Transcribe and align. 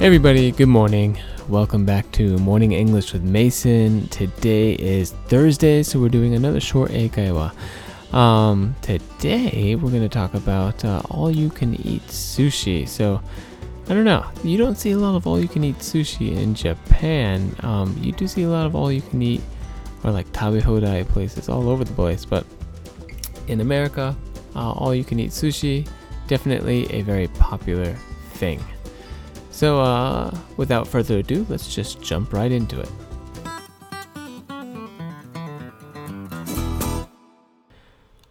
Everybody, 0.00 0.52
good 0.52 0.68
morning. 0.68 1.18
Welcome 1.48 1.84
back 1.84 2.08
to 2.12 2.38
Morning 2.38 2.70
English 2.70 3.12
with 3.12 3.24
Mason. 3.24 4.06
Today 4.10 4.74
is 4.74 5.10
Thursday, 5.26 5.82
so 5.82 5.98
we're 5.98 6.08
doing 6.08 6.34
another 6.34 6.60
short 6.60 6.92
eikaiwa. 6.92 7.52
Um, 8.14 8.76
today 8.80 9.74
we're 9.74 9.90
going 9.90 10.04
to 10.04 10.08
talk 10.08 10.34
about 10.34 10.84
uh, 10.84 11.02
all 11.10 11.32
you 11.32 11.50
can 11.50 11.74
eat 11.84 12.06
sushi. 12.06 12.86
So, 12.86 13.20
I 13.88 13.94
don't 13.94 14.04
know, 14.04 14.24
you 14.44 14.56
don't 14.56 14.76
see 14.76 14.92
a 14.92 14.96
lot 14.96 15.16
of 15.16 15.26
all 15.26 15.40
you 15.40 15.48
can 15.48 15.64
eat 15.64 15.78
sushi 15.78 16.36
in 16.36 16.54
Japan. 16.54 17.56
Um, 17.64 17.98
you 18.00 18.12
do 18.12 18.28
see 18.28 18.44
a 18.44 18.48
lot 18.48 18.66
of 18.66 18.76
all 18.76 18.92
you 18.92 19.02
can 19.02 19.20
eat 19.20 19.40
or 20.04 20.12
like 20.12 20.28
tabehodai 20.28 21.08
places 21.08 21.48
all 21.48 21.68
over 21.68 21.82
the 21.82 21.94
place, 21.94 22.24
but 22.24 22.46
in 23.48 23.60
America, 23.62 24.16
uh, 24.54 24.70
all 24.70 24.94
you 24.94 25.02
can 25.02 25.18
eat 25.18 25.32
sushi 25.32 25.88
definitely 26.28 26.86
a 26.92 27.02
very 27.02 27.26
popular 27.26 27.96
thing. 28.34 28.62
So, 29.58 29.80
uh, 29.80 30.38
without 30.56 30.86
further 30.86 31.18
ado, 31.18 31.44
let's 31.48 31.74
just 31.74 32.00
jump 32.00 32.32
right 32.32 32.52
into 32.52 32.78
it. 32.78 32.88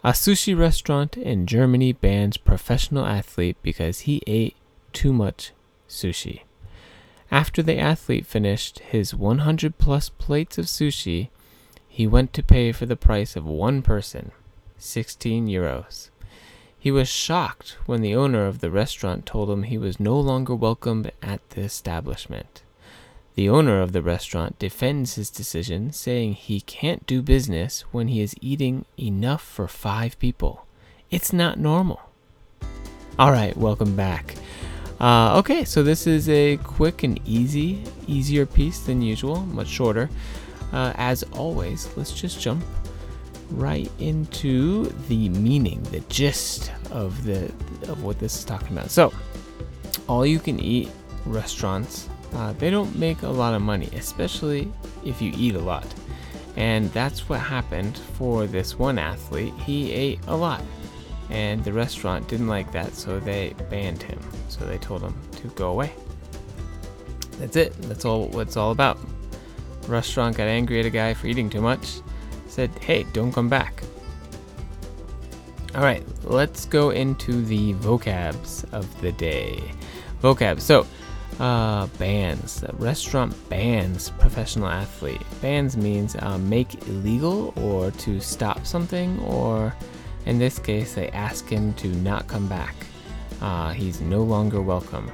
A 0.06 0.12
sushi 0.12 0.58
restaurant 0.58 1.18
in 1.18 1.46
Germany 1.46 1.92
bans 1.92 2.38
professional 2.38 3.06
athlete 3.06 3.58
because 3.62 4.08
he 4.08 4.22
ate 4.26 4.56
too 4.94 5.12
much 5.12 5.52
sushi. 5.90 6.44
After 7.30 7.62
the 7.62 7.78
athlete 7.78 8.26
finished 8.26 8.80
his 8.80 9.14
100 9.14 9.78
plus 9.78 10.08
plates 10.08 10.58
of 10.58 10.68
sushi, 10.68 11.28
he 11.90 12.08
went 12.08 12.32
to 12.32 12.42
pay 12.42 12.72
for 12.72 12.86
the 12.86 12.96
price 12.96 13.36
of 13.36 13.44
one 13.44 13.82
person, 13.82 14.32
16 14.78 15.48
euros. 15.48 16.10
He 16.80 16.92
was 16.92 17.10
shocked 17.10 17.78
when 17.86 18.02
the 18.02 18.16
owner 18.16 18.46
of 18.46 18.60
the 18.60 18.70
restaurant 18.70 19.26
told 19.26 19.50
him 19.50 19.64
he 19.64 19.78
was 19.78 20.00
no 20.00 20.20
longer 20.20 20.54
welcome 20.54 21.08
at 21.24 21.48
the 21.50 21.62
establishment. 21.62 22.62
The 23.34 23.50
owner 23.50 23.82
of 23.82 23.92
the 23.92 24.02
restaurant 24.02 24.58
defends 24.60 25.16
his 25.16 25.30
decision, 25.30 25.92
saying 25.92 26.34
he 26.34 26.62
can't 26.62 27.06
do 27.06 27.22
business 27.22 27.82
when 27.92 28.08
he 28.08 28.22
is 28.22 28.36
eating 28.42 28.86
enough 28.98 29.42
for 29.42 29.68
five 29.68 30.18
people. 30.20 30.66
It's 31.10 31.34
not 31.34 31.60
normal. 31.60 32.02
All 33.20 33.32
right, 33.32 33.58
welcome 33.58 33.96
back. 33.96 34.36
Uh, 35.00 35.38
okay, 35.38 35.64
so 35.64 35.84
this 35.84 36.08
is 36.08 36.30
a 36.30 36.58
quick 36.58 37.04
and 37.04 37.20
easy, 37.26 37.84
easier 38.08 38.46
piece 38.46 38.80
than 38.80 39.02
usual, 39.02 39.42
much 39.42 39.68
shorter. 39.68 40.10
Uh, 40.72 40.94
as 40.96 41.24
always, 41.34 41.90
let's 41.96 42.12
just 42.12 42.40
jump 42.40 42.64
right 43.52 43.90
into 44.00 44.86
the 45.08 45.30
meaning, 45.30 45.82
the 45.84 46.00
gist 46.02 46.72
of 46.92 47.24
the 47.24 47.46
of 47.90 48.04
what 48.04 48.20
this 48.20 48.38
is 48.38 48.44
talking 48.44 48.78
about. 48.78 48.92
So, 48.92 49.14
all 50.08 50.26
you 50.26 50.40
can 50.40 50.60
eat 50.60 50.90
restaurants, 51.26 52.10
uh, 52.34 52.54
they 52.54 52.70
don't 52.70 52.96
make 52.98 53.22
a 53.22 53.30
lot 53.30 53.54
of 53.54 53.62
money, 53.62 53.90
especially 53.94 54.72
if 55.06 55.22
you 55.22 55.34
eat 55.36 55.56
a 55.56 55.60
lot. 55.60 55.86
And 56.56 56.92
that's 56.92 57.30
what 57.30 57.40
happened 57.40 57.98
for 58.18 58.48
this 58.48 58.80
one 58.80 58.98
athlete. 58.98 59.54
He 59.66 59.92
ate 59.92 60.20
a 60.28 60.36
lot, 60.36 60.64
and 61.30 61.64
the 61.64 61.74
restaurant 61.74 62.28
didn't 62.28 62.48
like 62.48 62.72
that, 62.72 62.96
so 62.96 63.20
they 63.20 63.54
banned 63.70 64.02
him. 64.02 64.20
So 64.50 64.66
they 64.66 64.78
told 64.78 65.02
him 65.02 65.16
to 65.38 65.48
go 65.50 65.70
away. 65.70 65.94
That's 67.40 67.56
it. 67.56 67.80
That's 67.84 68.06
all. 68.06 68.28
What 68.28 68.48
it's 68.48 68.58
all 68.58 68.72
about. 68.72 68.98
restaurant 69.88 70.36
got 70.36 70.48
angry 70.48 70.80
at 70.80 70.86
a 70.86 70.90
guy 70.90 71.14
for 71.14 71.28
eating 71.28 71.50
too 71.50 71.62
much 71.62 72.02
said, 72.58 72.72
hey, 72.80 73.04
don't 73.14 73.32
come 73.32 73.48
back. 73.48 73.84
All 75.76 75.84
right, 75.84 76.04
let's 76.24 76.66
go 76.66 76.90
into 76.90 77.46
the 77.46 77.76
vocabs 77.76 78.66
of 78.74 79.00
the 79.00 79.12
day. 79.12 79.62
Vocab. 80.24 80.60
So, 80.60 80.88
uh, 81.40 81.86
bans. 82.00 82.66
restaurant 82.80 83.36
bans 83.48 84.10
professional 84.18 84.70
athlete. 84.70 85.22
Bans 85.40 85.78
means 85.78 86.16
uh, 86.16 86.40
make 86.40 86.88
illegal 86.88 87.54
or 87.58 87.92
to 87.92 88.20
stop 88.20 88.66
something, 88.66 89.20
or 89.20 89.76
in 90.26 90.40
this 90.40 90.58
case, 90.58 90.96
they 90.96 91.10
ask 91.10 91.48
him 91.48 91.76
to 91.76 91.90
not 91.90 92.26
come 92.26 92.48
back. 92.48 92.76
Uh, 93.40 93.70
he's 93.70 94.02
no 94.02 94.24
longer 94.24 94.64
welcome 94.64 95.12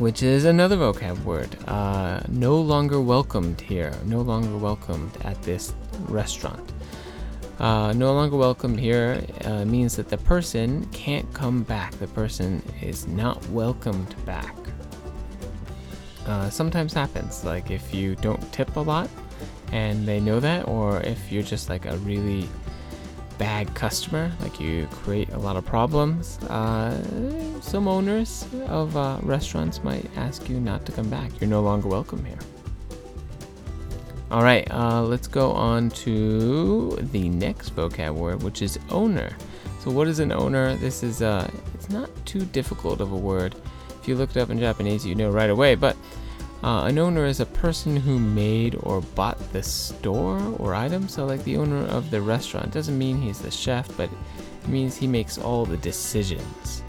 which 0.00 0.22
is 0.22 0.46
another 0.46 0.78
vocab 0.78 1.22
word. 1.24 1.54
Uh, 1.68 2.22
no 2.28 2.56
longer 2.58 2.98
welcomed 3.02 3.60
here. 3.60 3.92
No 4.06 4.22
longer 4.22 4.56
welcomed 4.56 5.14
at 5.24 5.40
this 5.42 5.74
restaurant. 6.08 6.72
Uh, 7.58 7.92
no 7.92 8.14
longer 8.14 8.34
welcomed 8.34 8.80
here 8.80 9.22
uh, 9.44 9.66
means 9.66 9.96
that 9.96 10.08
the 10.08 10.16
person 10.16 10.86
can't 10.86 11.30
come 11.34 11.62
back. 11.62 11.92
The 11.98 12.06
person 12.06 12.62
is 12.80 13.06
not 13.06 13.46
welcomed 13.50 14.14
back. 14.24 14.56
Uh, 16.24 16.48
sometimes 16.48 16.94
happens, 16.94 17.44
like 17.44 17.70
if 17.70 17.92
you 17.94 18.16
don't 18.16 18.40
tip 18.54 18.76
a 18.76 18.80
lot 18.80 19.10
and 19.70 20.08
they 20.08 20.18
know 20.18 20.40
that, 20.40 20.66
or 20.66 21.02
if 21.02 21.30
you're 21.30 21.42
just 21.42 21.68
like 21.68 21.84
a 21.84 21.98
really 21.98 22.48
bad 23.40 23.74
customer, 23.74 24.30
like 24.40 24.60
you 24.60 24.86
create 24.92 25.30
a 25.30 25.38
lot 25.38 25.56
of 25.56 25.64
problems, 25.64 26.36
uh, 26.50 26.94
some 27.62 27.88
owners 27.88 28.46
of 28.66 28.94
uh, 28.94 29.18
restaurants 29.22 29.82
might 29.82 30.04
ask 30.16 30.46
you 30.50 30.60
not 30.60 30.84
to 30.84 30.92
come 30.92 31.08
back. 31.08 31.30
You're 31.40 31.48
no 31.48 31.62
longer 31.62 31.88
welcome 31.88 32.22
here. 32.22 32.38
All 34.30 34.42
right, 34.42 34.70
uh, 34.70 35.02
let's 35.02 35.26
go 35.26 35.52
on 35.52 35.88
to 36.04 36.96
the 37.12 37.30
next 37.30 37.74
vocab 37.74 38.14
word, 38.14 38.42
which 38.42 38.60
is 38.60 38.78
owner. 38.90 39.34
So, 39.82 39.90
what 39.90 40.06
is 40.06 40.18
an 40.18 40.32
owner? 40.32 40.76
This 40.76 41.02
is 41.02 41.22
uh, 41.22 41.50
it's 41.74 41.88
not 41.88 42.10
too 42.26 42.44
difficult 42.44 43.00
of 43.00 43.10
a 43.10 43.16
word. 43.16 43.54
If 44.02 44.06
you 44.06 44.16
look 44.16 44.36
it 44.36 44.36
up 44.36 44.50
in 44.50 44.58
Japanese, 44.58 45.06
you 45.06 45.14
know 45.14 45.30
right 45.30 45.48
away. 45.48 45.76
But 45.76 45.96
uh, 46.62 46.84
an 46.84 46.98
owner 46.98 47.24
is 47.24 47.40
a 47.40 47.46
person 47.46 47.96
who 47.96 48.18
made 48.18 48.76
or 48.82 49.00
bought 49.00 49.38
the 49.52 49.62
store 49.62 50.40
or 50.58 50.74
item. 50.74 51.08
So, 51.08 51.24
like 51.24 51.42
the 51.44 51.56
owner 51.56 51.86
of 51.86 52.10
the 52.10 52.20
restaurant 52.20 52.72
doesn't 52.72 52.98
mean 52.98 53.20
he's 53.20 53.38
the 53.38 53.50
chef, 53.50 53.94
but 53.96 54.10
it 54.62 54.68
means 54.68 54.96
he 54.96 55.06
makes 55.06 55.38
all 55.38 55.64
the 55.64 55.78
decisions. 55.78 56.82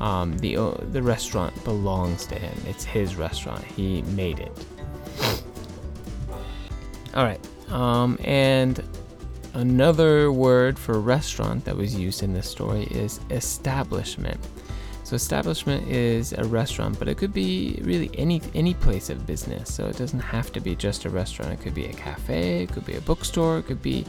Um, 0.00 0.38
the 0.38 0.56
uh, 0.56 0.70
the 0.92 1.02
restaurant 1.02 1.62
belongs 1.64 2.24
to 2.26 2.36
him. 2.36 2.56
It's 2.66 2.84
his 2.84 3.16
restaurant. 3.16 3.64
He 3.64 4.02
made 4.02 4.38
it. 4.38 4.52
All 7.14 7.24
right. 7.24 7.40
Um, 7.70 8.18
and 8.24 8.82
another 9.54 10.32
word 10.32 10.78
for 10.78 11.00
restaurant 11.00 11.64
that 11.64 11.76
was 11.76 11.94
used 11.94 12.22
in 12.22 12.32
this 12.32 12.48
story 12.48 12.84
is 12.84 13.20
establishment. 13.30 14.38
So 15.08 15.14
establishment 15.14 15.88
is 15.88 16.34
a 16.34 16.44
restaurant, 16.44 16.98
but 16.98 17.08
it 17.08 17.16
could 17.16 17.32
be 17.32 17.80
really 17.80 18.10
any 18.12 18.42
any 18.54 18.74
place 18.74 19.08
of 19.08 19.26
business. 19.26 19.72
So 19.72 19.86
it 19.86 19.96
doesn't 19.96 20.20
have 20.20 20.52
to 20.52 20.60
be 20.60 20.76
just 20.76 21.06
a 21.06 21.08
restaurant. 21.08 21.50
It 21.50 21.62
could 21.62 21.72
be 21.72 21.86
a 21.86 21.94
cafe, 21.94 22.64
it 22.64 22.72
could 22.72 22.84
be 22.84 22.96
a 22.96 23.00
bookstore, 23.00 23.56
it 23.60 23.62
could 23.62 23.80
be 23.80 24.04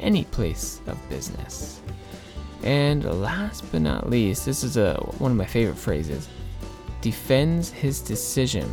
any 0.00 0.24
place 0.24 0.82
of 0.86 0.98
business. 1.08 1.80
And 2.62 3.04
last 3.22 3.64
but 3.72 3.80
not 3.80 4.10
least, 4.10 4.44
this 4.44 4.64
is 4.64 4.76
a 4.76 4.96
one 5.16 5.30
of 5.30 5.38
my 5.38 5.46
favorite 5.46 5.78
phrases. 5.78 6.28
Defends 7.00 7.70
his 7.70 8.02
decision. 8.02 8.70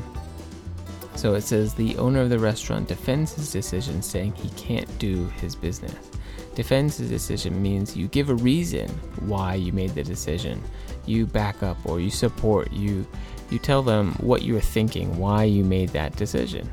So 1.15 1.35
it 1.35 1.43
says 1.43 1.73
the 1.73 1.95
owner 1.95 2.19
of 2.19 2.29
the 2.29 2.39
restaurant 2.39 2.89
defends 2.89 3.31
his 3.31 3.49
decision 3.53 4.01
saying 4.01 4.33
he 4.33 4.49
can't 4.61 4.99
do 4.99 5.27
his 5.39 5.55
business. 5.55 6.11
Defends 6.53 6.97
his 6.97 7.09
decision 7.09 7.61
means 7.61 7.95
you 7.95 8.09
give 8.09 8.29
a 8.29 8.35
reason 8.35 8.89
why 9.21 9.55
you 9.55 9.71
made 9.71 9.95
the 9.95 10.03
decision 10.03 10.61
you 11.07 11.25
back 11.25 11.63
up 11.63 11.77
or 11.85 11.99
you 11.99 12.09
support 12.09 12.71
you 12.71 13.05
you 13.49 13.59
tell 13.59 13.83
them 13.83 14.13
what 14.13 14.41
you 14.41 14.53
were 14.53 14.61
thinking 14.61 15.17
why 15.17 15.43
you 15.43 15.63
made 15.63 15.89
that 15.89 16.15
decision. 16.15 16.69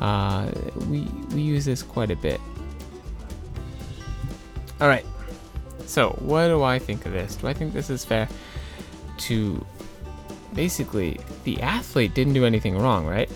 Uh, 0.00 0.50
we 0.88 1.00
we 1.34 1.42
use 1.42 1.64
this 1.64 1.82
quite 1.82 2.10
a 2.10 2.16
bit. 2.16 2.40
All 4.80 4.88
right. 4.88 5.04
So 5.86 6.10
what 6.20 6.48
do 6.48 6.62
i 6.62 6.78
think 6.78 7.06
of 7.06 7.12
this? 7.12 7.36
Do 7.36 7.48
i 7.48 7.54
think 7.54 7.72
this 7.72 7.90
is 7.90 8.04
fair 8.04 8.28
to 9.18 9.64
basically 10.54 11.18
the 11.44 11.60
athlete 11.60 12.14
didn't 12.14 12.32
do 12.32 12.44
anything 12.44 12.76
wrong 12.78 13.06
right 13.06 13.30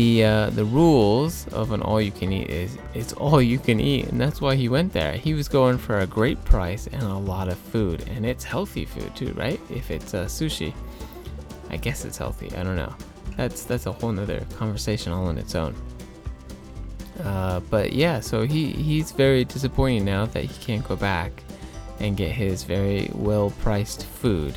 the 0.00 0.24
uh, 0.24 0.48
the 0.50 0.64
rules 0.64 1.46
of 1.48 1.72
an 1.72 1.82
all 1.82 2.00
you 2.00 2.10
can 2.10 2.32
eat 2.32 2.48
is 2.48 2.78
it's 2.94 3.12
all 3.12 3.42
you 3.42 3.58
can 3.58 3.78
eat. 3.78 4.06
And 4.06 4.18
that's 4.18 4.40
why 4.40 4.54
he 4.54 4.66
went 4.70 4.94
there. 4.94 5.12
He 5.12 5.34
was 5.34 5.46
going 5.46 5.76
for 5.76 5.98
a 5.98 6.06
great 6.06 6.42
price 6.42 6.86
and 6.86 7.02
a 7.02 7.18
lot 7.32 7.48
of 7.48 7.58
food. 7.58 8.08
And 8.08 8.24
it's 8.24 8.42
healthy 8.42 8.86
food 8.86 9.14
too 9.14 9.34
right? 9.34 9.60
If 9.68 9.90
it's 9.90 10.14
uh, 10.14 10.24
sushi 10.24 10.72
i 11.68 11.76
guess 11.76 12.06
it's 12.06 12.16
healthy. 12.16 12.48
I 12.56 12.62
don't 12.62 12.76
know. 12.76 12.94
That's 13.36 13.64
that's 13.64 13.84
a 13.84 13.92
whole 13.92 14.12
nother 14.12 14.40
conversation 14.56 15.12
all 15.12 15.26
on 15.26 15.36
its 15.36 15.54
own. 15.54 15.74
Uh, 17.22 17.60
but 17.68 17.92
yeah 17.92 18.20
so 18.20 18.46
he 18.46 18.72
he's 18.72 19.12
very 19.12 19.44
disappointed 19.44 20.04
now 20.04 20.24
that 20.24 20.44
he 20.44 20.56
can't 20.64 20.84
go 20.88 20.96
back 20.96 21.30
and 21.98 22.16
get 22.16 22.30
his 22.32 22.64
very 22.64 23.10
well 23.12 23.50
priced 23.60 24.06
food 24.06 24.56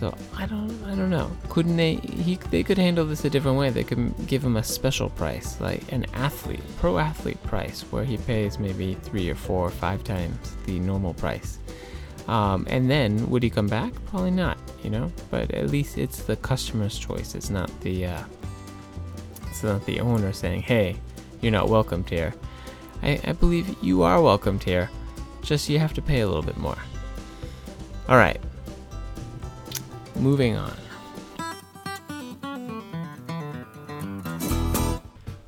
so 0.00 0.16
I 0.34 0.46
don't, 0.46 0.82
I 0.84 0.94
don't 0.94 1.10
know. 1.10 1.30
Couldn't 1.50 1.76
they? 1.76 1.96
He, 1.96 2.36
they 2.36 2.62
could 2.62 2.78
handle 2.78 3.04
this 3.04 3.26
a 3.26 3.30
different 3.30 3.58
way. 3.58 3.68
They 3.68 3.84
could 3.84 4.14
give 4.26 4.42
him 4.42 4.56
a 4.56 4.62
special 4.64 5.10
price, 5.10 5.60
like 5.60 5.92
an 5.92 6.06
athlete, 6.14 6.62
pro 6.78 6.98
athlete 6.98 7.40
price, 7.42 7.82
where 7.90 8.02
he 8.02 8.16
pays 8.16 8.58
maybe 8.58 8.94
three 8.94 9.28
or 9.28 9.34
four 9.34 9.66
or 9.66 9.70
five 9.70 10.02
times 10.02 10.56
the 10.64 10.80
normal 10.80 11.12
price. 11.12 11.58
Um, 12.28 12.66
and 12.70 12.90
then 12.90 13.28
would 13.28 13.42
he 13.42 13.50
come 13.50 13.66
back? 13.66 13.92
Probably 14.06 14.30
not, 14.30 14.56
you 14.82 14.88
know. 14.88 15.12
But 15.30 15.50
at 15.50 15.68
least 15.68 15.98
it's 15.98 16.22
the 16.22 16.36
customer's 16.36 16.98
choice. 16.98 17.34
It's 17.34 17.50
not 17.50 17.68
the 17.82 18.06
uh, 18.06 18.24
it's 19.50 19.62
not 19.62 19.84
the 19.84 20.00
owner 20.00 20.32
saying, 20.32 20.62
"Hey, 20.62 20.96
you're 21.42 21.52
not 21.52 21.68
welcomed 21.68 22.08
here." 22.08 22.32
I, 23.02 23.20
I 23.24 23.32
believe 23.32 23.76
you 23.82 24.02
are 24.02 24.22
welcomed 24.22 24.62
here. 24.62 24.88
Just 25.42 25.68
you 25.68 25.78
have 25.78 25.92
to 25.92 26.02
pay 26.02 26.20
a 26.20 26.26
little 26.26 26.42
bit 26.42 26.56
more. 26.56 26.78
All 28.08 28.16
right. 28.16 28.40
Moving 30.20 30.54
on. 30.54 30.76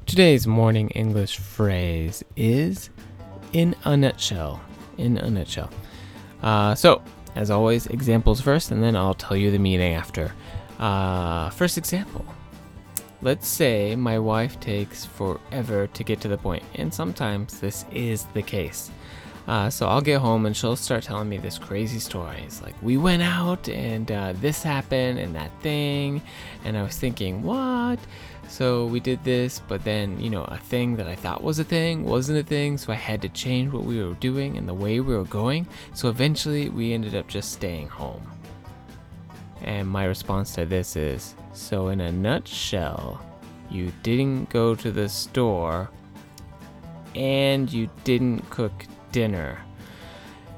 Today's 0.06 0.46
morning 0.46 0.88
English 0.90 1.36
phrase 1.36 2.24
is 2.36 2.88
in 3.52 3.74
a 3.84 3.94
nutshell. 3.98 4.62
In 4.96 5.18
a 5.18 5.28
nutshell. 5.28 5.68
Uh, 6.42 6.74
so, 6.74 7.02
as 7.34 7.50
always, 7.50 7.86
examples 7.88 8.40
first, 8.40 8.70
and 8.70 8.82
then 8.82 8.96
I'll 8.96 9.12
tell 9.12 9.36
you 9.36 9.50
the 9.50 9.58
meaning 9.58 9.92
after. 9.92 10.32
Uh, 10.78 11.50
first 11.50 11.76
example. 11.76 12.24
Let's 13.20 13.46
say 13.46 13.94
my 13.94 14.18
wife 14.18 14.58
takes 14.58 15.04
forever 15.04 15.86
to 15.86 16.02
get 16.02 16.18
to 16.22 16.28
the 16.28 16.38
point, 16.38 16.62
and 16.76 16.92
sometimes 16.92 17.60
this 17.60 17.84
is 17.92 18.24
the 18.32 18.42
case. 18.42 18.90
Uh, 19.48 19.68
so 19.68 19.88
I'll 19.88 20.00
get 20.00 20.20
home 20.20 20.46
and 20.46 20.56
she'll 20.56 20.76
start 20.76 21.02
telling 21.02 21.28
me 21.28 21.36
this 21.36 21.58
crazy 21.58 21.98
story. 21.98 22.42
It's 22.44 22.62
like, 22.62 22.74
we 22.80 22.96
went 22.96 23.22
out 23.22 23.68
and 23.68 24.10
uh, 24.10 24.34
this 24.34 24.62
happened 24.62 25.18
and 25.18 25.34
that 25.34 25.50
thing. 25.62 26.22
And 26.64 26.76
I 26.76 26.82
was 26.82 26.96
thinking, 26.96 27.42
what? 27.42 27.98
So 28.48 28.86
we 28.86 29.00
did 29.00 29.22
this, 29.24 29.60
but 29.66 29.82
then, 29.82 30.20
you 30.20 30.30
know, 30.30 30.44
a 30.44 30.58
thing 30.58 30.94
that 30.96 31.08
I 31.08 31.16
thought 31.16 31.42
was 31.42 31.58
a 31.58 31.64
thing 31.64 32.04
wasn't 32.04 32.38
a 32.38 32.42
thing. 32.42 32.78
So 32.78 32.92
I 32.92 32.96
had 32.96 33.20
to 33.22 33.28
change 33.30 33.72
what 33.72 33.84
we 33.84 34.02
were 34.02 34.14
doing 34.14 34.56
and 34.58 34.68
the 34.68 34.74
way 34.74 35.00
we 35.00 35.16
were 35.16 35.24
going. 35.24 35.66
So 35.94 36.08
eventually 36.08 36.68
we 36.68 36.92
ended 36.92 37.14
up 37.14 37.26
just 37.26 37.52
staying 37.52 37.88
home. 37.88 38.22
And 39.62 39.88
my 39.88 40.04
response 40.04 40.54
to 40.54 40.66
this 40.66 40.96
is 40.96 41.34
so, 41.52 41.88
in 41.88 42.00
a 42.00 42.10
nutshell, 42.10 43.24
you 43.70 43.92
didn't 44.02 44.50
go 44.50 44.74
to 44.74 44.90
the 44.90 45.08
store 45.08 45.90
and 47.14 47.72
you 47.72 47.90
didn't 48.04 48.48
cook 48.50 48.72
dinner. 49.12 49.62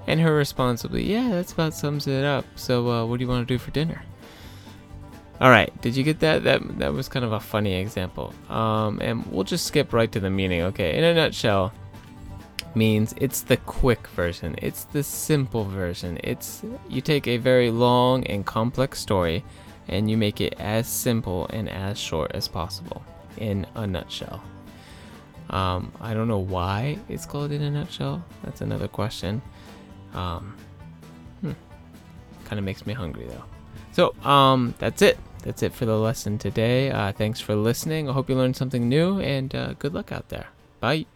And 0.07 0.21
her 0.21 0.35
response 0.35 0.83
will 0.83 0.91
be, 0.91 1.05
Yeah, 1.05 1.31
that's 1.31 1.53
about 1.53 1.75
sums 1.75 2.07
it 2.07 2.25
up. 2.25 2.45
So, 2.57 2.91
uh, 2.91 3.07
what 3.07 3.19
do 3.19 3.25
you 3.25 3.29
want 3.29 3.47
to 3.47 3.55
do 3.55 3.59
for 3.59 3.71
dinner? 3.71 4.03
All 5.41 5.51
right, 5.51 5.73
did 5.83 5.97
you 5.97 6.05
get 6.05 6.21
that? 6.21 6.45
That 6.45 6.79
that 6.79 6.93
was 6.93 7.09
kind 7.09 7.25
of 7.25 7.33
a 7.33 7.41
funny 7.41 7.75
example. 7.75 8.33
Um, 8.49 9.01
and 9.01 9.27
we'll 9.27 9.45
just 9.45 9.67
skip 9.67 9.93
right 9.93 10.11
to 10.13 10.21
the 10.21 10.31
meaning. 10.31 10.63
Okay, 10.63 10.97
in 10.97 11.03
a 11.03 11.13
nutshell, 11.13 11.73
means 12.77 13.15
it's 13.17 13.43
the 13.43 13.57
quick 13.57 14.07
version. 14.09 14.55
It's 14.59 14.85
the 14.85 15.03
simple 15.03 15.65
version. 15.65 16.21
It's 16.23 16.63
you 16.89 17.01
take 17.01 17.27
a 17.27 17.39
very 17.39 17.71
long 17.71 18.25
and 18.27 18.47
complex 18.47 19.01
story, 19.01 19.45
and 19.89 20.09
you 20.09 20.17
make 20.17 20.41
it 20.41 20.55
as 20.59 20.87
simple 20.87 21.47
and 21.51 21.69
as 21.69 21.99
short 21.99 22.31
as 22.33 22.47
possible. 22.47 23.05
In 23.37 23.67
a 23.75 23.87
nutshell. 23.87 24.41
Um, 25.55 25.93
I 26.01 26.15
don't 26.15 26.27
know 26.27 26.41
why 26.41 26.99
it's 27.09 27.27
called 27.27 27.53
in 27.53 27.63
a 27.63 27.71
nutshell. 27.71 28.25
That's 28.43 28.61
another 28.61 28.89
question. 28.89 29.41
Um, 30.13 30.57
hmm. 31.41 31.53
Kind 32.45 32.59
of 32.59 32.65
makes 32.65 32.85
me 32.87 32.93
hungry 32.93 33.27
though. 33.27 33.45
So 33.93 34.15
um, 34.29 34.75
that's 34.79 35.01
it. 35.01 35.17
That's 35.45 35.63
it 35.63 35.73
for 35.73 35.87
the 35.87 35.97
lesson 35.97 36.39
today. 36.39 36.91
Uh, 36.91 37.13
thanks 37.13 37.39
for 37.39 37.55
listening. 37.55 38.09
I 38.09 38.13
hope 38.13 38.29
you 38.29 38.35
learned 38.35 38.57
something 38.57 38.89
new, 38.89 39.21
and 39.21 39.55
uh, 39.55 39.75
good 39.75 39.95
luck 39.95 40.11
out 40.11 40.29
there. 40.29 40.49
Bye. 40.81 41.07